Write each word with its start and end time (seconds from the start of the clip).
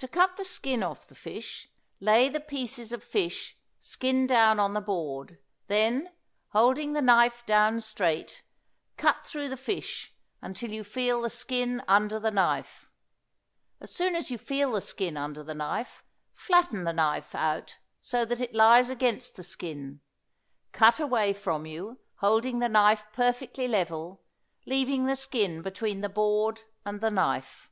To 0.00 0.06
cut 0.06 0.36
the 0.36 0.44
skin 0.44 0.82
off 0.82 1.06
the 1.06 1.14
fish, 1.14 1.70
lay 1.98 2.28
the 2.28 2.40
pieces 2.40 2.92
of 2.92 3.02
fish 3.02 3.56
skin 3.80 4.26
down 4.26 4.60
on 4.60 4.74
the 4.74 4.82
board; 4.82 5.38
then, 5.66 6.12
holding 6.48 6.92
the 6.92 7.00
knife 7.00 7.46
down 7.46 7.80
straight, 7.80 8.42
cut 8.98 9.26
through 9.26 9.48
the 9.48 9.56
fish 9.56 10.12
until 10.42 10.70
you 10.70 10.84
feel 10.84 11.22
the 11.22 11.30
skin 11.30 11.82
under 11.88 12.18
the 12.20 12.30
knife; 12.30 12.90
as 13.80 13.94
soon 13.94 14.14
as 14.14 14.30
you 14.30 14.36
feel 14.36 14.72
the 14.72 14.82
skin 14.82 15.16
under 15.16 15.42
the 15.42 15.54
knife, 15.54 16.04
flatten 16.34 16.84
the 16.84 16.92
knife 16.92 17.34
out 17.34 17.78
so 18.02 18.26
that 18.26 18.42
it 18.42 18.54
lies 18.54 18.90
against 18.90 19.36
the 19.36 19.42
skin; 19.42 20.02
cut 20.72 21.00
away 21.00 21.32
from 21.32 21.64
you, 21.64 21.98
holding 22.16 22.58
the 22.58 22.68
knife 22.68 23.06
perfectly 23.14 23.66
level, 23.66 24.22
leaving 24.66 25.06
the 25.06 25.16
skin 25.16 25.62
between 25.62 26.02
the 26.02 26.10
board 26.10 26.60
and 26.84 27.00
the 27.00 27.10
knife. 27.10 27.70